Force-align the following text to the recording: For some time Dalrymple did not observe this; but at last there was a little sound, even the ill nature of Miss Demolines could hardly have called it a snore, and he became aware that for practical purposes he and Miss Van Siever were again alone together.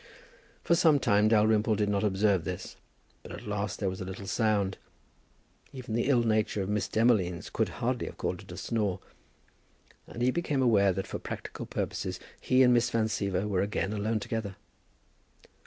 For 0.63 0.73
some 0.73 0.97
time 0.97 1.27
Dalrymple 1.27 1.75
did 1.75 1.87
not 1.87 2.03
observe 2.03 2.43
this; 2.43 2.75
but 3.21 3.31
at 3.31 3.45
last 3.45 3.79
there 3.79 3.87
was 3.87 4.01
a 4.01 4.03
little 4.03 4.25
sound, 4.25 4.79
even 5.73 5.93
the 5.93 6.09
ill 6.09 6.23
nature 6.23 6.63
of 6.63 6.69
Miss 6.69 6.87
Demolines 6.87 7.51
could 7.53 7.69
hardly 7.69 8.07
have 8.07 8.17
called 8.17 8.41
it 8.41 8.51
a 8.51 8.57
snore, 8.57 8.99
and 10.07 10.23
he 10.23 10.31
became 10.31 10.63
aware 10.63 10.91
that 10.91 11.05
for 11.05 11.19
practical 11.19 11.67
purposes 11.67 12.19
he 12.41 12.63
and 12.63 12.73
Miss 12.73 12.89
Van 12.89 13.05
Siever 13.09 13.47
were 13.47 13.61
again 13.61 13.93
alone 13.93 14.19
together. 14.19 14.55